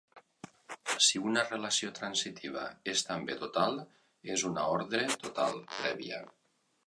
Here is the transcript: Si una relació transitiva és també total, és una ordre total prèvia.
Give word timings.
Si 1.07 1.19
una 1.31 1.43
relació 1.49 1.91
transitiva 1.99 2.63
és 2.95 3.05
també 3.09 3.37
total, 3.43 3.77
és 4.37 4.47
una 4.53 4.67
ordre 4.79 5.05
total 5.27 5.63
prèvia. 5.77 6.23